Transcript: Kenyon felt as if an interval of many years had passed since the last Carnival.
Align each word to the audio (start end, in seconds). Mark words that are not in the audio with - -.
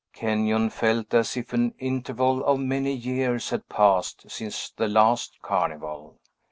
Kenyon 0.13 0.71
felt 0.71 1.13
as 1.13 1.37
if 1.37 1.53
an 1.53 1.75
interval 1.77 2.43
of 2.43 2.59
many 2.59 2.91
years 2.91 3.51
had 3.51 3.69
passed 3.69 4.31
since 4.31 4.71
the 4.71 4.87
last 4.87 5.37
Carnival. 5.43 6.17